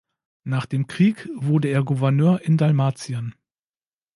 Nach 0.43 0.65
dem 0.65 0.87
Krieg 0.87 1.29
wurde 1.35 1.67
er 1.67 1.83
Gouverneur 1.83 2.41
in 2.41 2.57
Dalmatien. 2.57 3.35